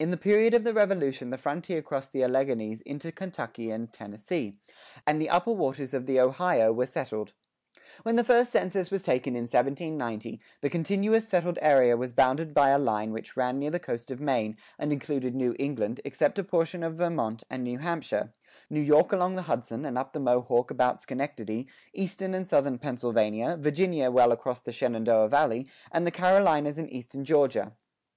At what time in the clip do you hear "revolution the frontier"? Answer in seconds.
0.74-1.80